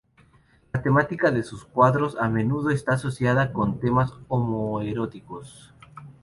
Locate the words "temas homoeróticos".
3.79-5.75